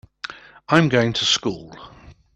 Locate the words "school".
1.25-1.77